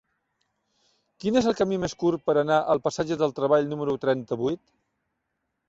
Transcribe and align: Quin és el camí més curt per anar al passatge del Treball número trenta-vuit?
Quin 1.23 1.37
és 1.41 1.49
el 1.51 1.57
camí 1.59 1.77
més 1.83 1.95
curt 2.05 2.25
per 2.31 2.35
anar 2.43 2.59
al 2.75 2.83
passatge 2.89 3.19
del 3.21 3.37
Treball 3.43 3.71
número 3.75 3.97
trenta-vuit? 4.07 4.69